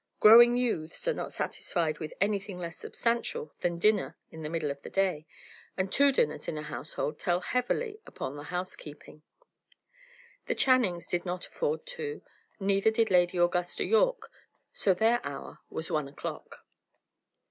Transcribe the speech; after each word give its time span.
Growing 0.19 0.57
youths 0.57 1.07
are 1.07 1.13
not 1.13 1.31
satisfied 1.31 1.99
with 1.99 2.11
anything 2.19 2.57
less 2.57 2.75
substantial 2.75 3.53
than 3.59 3.75
a 3.75 3.77
dinner 3.77 4.17
in 4.31 4.41
the 4.41 4.49
middle 4.49 4.71
of 4.71 4.81
the 4.81 4.89
day, 4.89 5.27
and 5.77 5.91
two 5.93 6.11
dinners 6.11 6.47
in 6.47 6.57
a 6.57 6.63
household 6.63 7.19
tell 7.19 7.39
heavily 7.39 8.01
upon 8.07 8.35
the 8.35 8.45
house 8.45 8.75
keeping. 8.75 9.21
The 10.47 10.55
Channings 10.55 11.05
did 11.05 11.23
not 11.23 11.45
afford 11.45 11.85
two, 11.85 12.23
neither 12.59 12.89
did 12.89 13.11
Lady 13.11 13.37
Augusta 13.37 13.83
Yorke; 13.85 14.31
so 14.73 14.95
their 14.95 15.23
hour 15.23 15.59
was 15.69 15.91
one 15.91 16.07
o'clock. 16.07 16.65